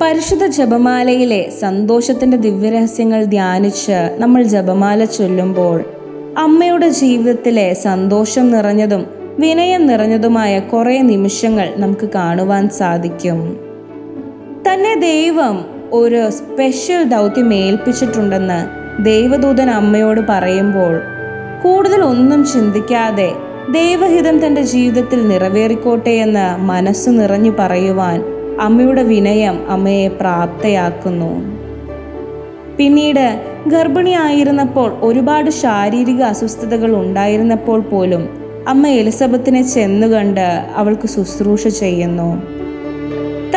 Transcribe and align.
പരിശുദ്ധ 0.00 0.46
ജപമാലയിലെ 0.46 1.50
സന്തോഷത്തിന്റെ 1.60 2.36
ദിവ്യരഹസ്യങ്ങൾ 2.36 3.24
ധ്യാനിച്ച് 3.24 4.16
നമ്മൾ 4.20 4.42
ജപമാല 4.42 5.04
ചൊല്ലുമ്പോൾ 5.04 5.84
അമ്മയുടെ 6.38 6.88
ജീവിതത്തിലെ 6.88 7.74
സന്തോഷം 7.74 8.50
നിറഞ്ഞതും 8.50 9.06
വിനയം 9.38 9.86
നിറഞ്ഞതുമായ 9.86 10.58
കുറേ 10.58 11.02
നിമിഷങ്ങൾ 11.02 11.74
നമുക്ക് 11.76 12.10
കാണുവാൻ 12.14 12.68
സാധിക്കും. 12.68 13.60
തന്നെ 14.68 14.94
ദൈവം 14.94 15.64
ഒരു 15.92 16.30
സ്പെഷ്യൽ 16.30 17.04
ദൗത്യം 17.04 17.54
ഏൽപ്പിച്ചിട്ടുണ്ടെന്ന് 17.54 18.60
ദൈവദൂതൻ 19.02 19.70
അമ്മയോട് 19.70 20.20
പറയുമ്പോൾ 20.28 21.00
കൂടുതൽ 21.62 22.00
ഒന്നും 22.02 22.44
ചിന്തിക്കാതെ 22.44 23.32
ദൈവഹിതം 23.72 24.46
തന്റെ 24.46 24.62
ജീവിതത്തിൽ 24.62 25.28
നിറവേറിക്കോട്ടെ 25.28 26.10
എന്ന് 26.10 26.62
മനസ്സ് 26.62 27.10
നിറഞ്ഞു 27.10 27.52
പറയുവാൻ 27.58 28.24
അമ്മയുടെ 28.60 29.02
വിനയം 29.02 29.70
അമ്മയെ 29.70 30.08
പ്രാപ്തയാക്കുന്നു. 30.08 31.56
പിന്നീട് 32.76 33.40
ഗർഭിണിയായിരുന്നപ്പോൾ 33.66 34.92
ഒരുപാട് 35.00 35.50
ശാരീരിക 35.50 36.22
അസ്വസ്ഥതകൾ 36.22 36.94
ഉണ്ടായിരുന്നപ്പോൾ 36.94 37.80
പോലും 37.80 38.28
അമ്മ 38.68 38.86
എലിസബത്തിനെ 38.86 39.62
ചെന്നുകണ്ട് 39.62 40.66
അവൾക്ക് 40.74 41.08
ശുശ്രൂഷ 41.08 41.66
ചെയ്യുന്നു. 41.66 42.42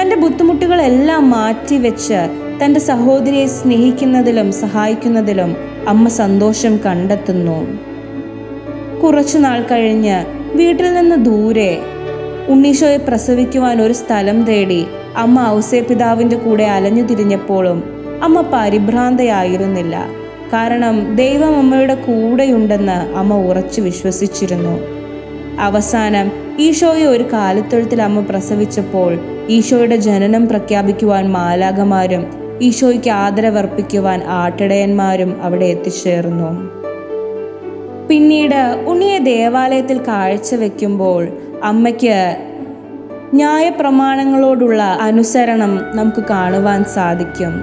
തന്റെ 0.02 0.16
ബുദ്ധിമുട്ടുകളെല്ലാം 0.16 1.30
മാറ്റിവെച്ച് 1.30 2.30
തന്റെ 2.64 2.80
സഹോദരിയെ 2.80 3.46
സ്നേഹിക്കുന്നതിലും 3.46 4.52
സഹായിക്കുന്നതിലും 4.52 5.56
അമ്മ 5.88 6.08
സന്തോഷം 6.08 6.80
കണ്ടെത്തുന്നു. 6.86 7.88
കുറച്ചു 9.04 9.38
നാൾ 9.38 9.62
കഴിഞ്ഞ് 9.62 10.26
വീട്ടിൽ 10.58 10.94
നിന്ന് 10.94 11.16
ദൂരെ. 11.26 11.80
ഉണ്ണീശോയെ 12.48 12.98
പ്രസവിക്കുവാൻ 12.98 13.82
ഒരു 13.82 13.94
സ്ഥലം 13.94 14.44
തേടി 14.44 14.86
അമ്മ 15.18 15.48
ഔസേ 15.48 15.80
പിതാവിന്റെ 15.80 16.38
കൂടെ 16.38 16.64
അലഞ്ഞു 16.64 17.04
തിരിഞ്ഞപ്പോഴും 17.04 17.84
അമ്മ 18.24 18.42
പരിഭ്രാന്തയായിരുന്നില്ല. 18.42 19.96
കാരണം 20.54 21.16
ദൈവം 21.16 21.56
അമ്മയുടെ 21.56 21.96
കൂടെയുണ്ടെന്ന് 21.96 23.18
അമ്മ 23.18 23.34
ഉറച്ചു 23.34 23.82
വിശ്വസിച്ചിരുന്നു. 23.82 24.80
അവസാനം 25.60 26.32
ഈശോയെ 26.60 27.06
ഒരു 27.06 27.24
കാലിത്തൊഴുത്തിൽ 27.24 28.02
അമ്മ 28.02 28.20
പ്രസവിച്ചപ്പോൾ 28.20 29.20
ഈശോയുടെ 29.50 29.96
ജനനം 29.96 30.48
പ്രഖ്യാപിക്കുവാൻ 30.48 31.32
മാലാകമാരും 31.32 32.26
ഈശോയ്ക്ക് 32.62 33.10
ആദരവർപ്പിക്കുവാൻ 33.10 34.24
ആട്ടിടയന്മാരും 34.24 35.42
അവിടെ 35.42 35.66
എത്തിച്ചേർന്നു. 35.66 36.77
പിന്നീട് 38.10 38.84
ഉണ്ണിയെ 38.88 39.18
ദേവാലയത്തിൽ 39.18 39.98
കാഴ്ചവെക്കുമ്പോൾ 40.08 41.28
അമ്മയ്ക്ക് 41.64 42.38
ന്യായപ്രമാണങ്ങളോടുള്ള 43.34 44.84
അനുസരണം 44.84 45.82
നമുക്ക് 45.96 46.24
കാണുവാൻ 46.30 46.84
സാധിക്കും. 46.84 47.54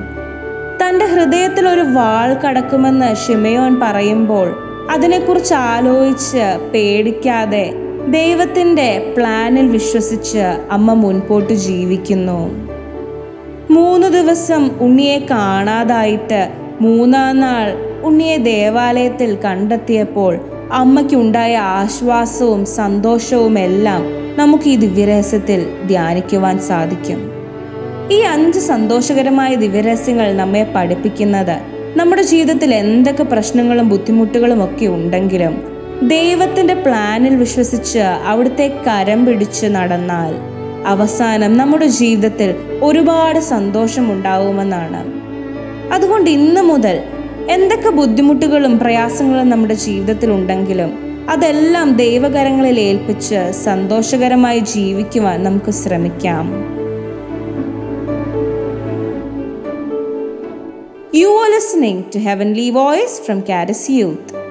തന്റെ 0.80 1.06
ഹൃദയത്തിൽ 1.06 1.68
ഒരു 1.68 1.80
വാൾ 1.80 2.34
കടക്കുമെന്ന് 2.34 3.14
ഷിമയോൻ 3.14 3.80
പറയുമ്പോൾ 3.80 4.48
അതിനെക്കുറിച്ച് 4.90 5.54
ആലോചിച്ച് 5.54 6.70
പേടിക്കാതെ 6.72 7.74
ദൈവത്തിന്റെ 8.08 9.14
പ്ലാനിൽ 9.16 9.68
വിശ്വസിച്ച് 9.68 10.44
അമ്മ 10.70 10.92
മുൻപോട്ട് 10.92 11.52
ജീവിക്കുന്നു. 11.52 12.40
മൂന്ന് 13.70 14.06
ദിവസം 14.06 14.70
ഉണ്ണിയെ 14.80 15.18
കാണാതായിട്ട് 15.30 16.63
മൂന്നാം 16.80 17.40
നാൾ 17.40 17.76
ഉണ്ണിയെ 18.02 18.36
ദേവാലയത്തിൽ 18.36 19.38
കണ്ടെത്തിയപ്പോൾ 19.44 20.38
അമ്മയ്ക്കുണ്ടായ 20.72 21.56
ആശ്വാസവും 21.56 22.66
സന്തോഷവും 22.66 23.58
എല്ലാം 23.58 24.02
നമുക്ക് 24.36 24.68
ഈ 24.68 24.76
ദിവ്യരഹസ്യത്തിൽ 24.76 25.66
ധ്യാനിക്കുവാൻ 25.86 26.58
സാധിക്കും. 26.58 27.30
ഈ 28.12 28.20
അഞ്ച് 28.20 28.58
സന്തോഷകരമായ 28.58 29.54
ദിവ്യരഹസ്യങ്ങൾ 29.54 30.36
നമ്മെ 30.36 30.62
പഠിപ്പിക്കുന്നത് 30.62 31.56
നമ്മുടെ 31.96 32.22
ജീവിതത്തിൽ 32.22 32.74
എന്തൊക്കെ 32.74 33.22
പ്രശ്നങ്ങളും 33.22 33.88
ബുദ്ധിമുട്ടുകളും 33.88 34.64
ഒക്കെ 34.64 34.86
ഉണ്ടെങ്കിലും 34.86 35.62
ദൈവത്തിന്റെ 36.02 36.74
പ്ലാനിൽ 36.74 37.36
വിശ്വസിച്ച് 37.36 37.98
അവിടുത്തെ 37.98 38.80
കരം 38.88 39.26
പിടിച്ച് 39.26 39.66
നടന്നാൽ 39.66 40.34
അവസാനം 40.86 41.56
നമ്മുടെ 41.56 41.86
ജീവിതത്തിൽ 41.86 42.54
ഒരുപാട് 42.82 43.38
സന്തോഷം 43.38 44.12
ഉണ്ടാവുമെന്നാണ് 44.12 45.13
അതുകൊണ്ട് 45.92 46.30
ഇന്ന് 46.30 46.60
മുതൽ 46.62 46.96
എന്തൊക്കെ 47.50 47.90
ബുദ്ധിമുട്ടുകളും 47.90 48.78
പ്രയാസങ്ങളും 48.78 49.50
നമ്മുടെ 49.50 49.74
ജീവിതത്തിൽ 49.74 50.30
ഉണ്ടെങ്കിലും 50.30 50.92
അതെല്ലാം 51.28 51.96
ദൈവകരങ്ങളിൽ 51.96 52.80
ഏൽപ്പിച്ച് 52.80 53.52
സന്തോഷകരമായി 53.64 54.60
ജീവിക്കുവാൻ 54.60 55.44
നമുക്ക് 55.44 55.70
ശ്രമിക്കാം 55.70 56.46
You 61.12 61.28
are 61.32 61.50
listening 61.50 62.10
to 62.10 62.18
Heavenly 62.18 62.70
Voice 62.72 63.20
from 63.20 63.42
Caddis 63.42 63.88
Youth. 63.88 64.43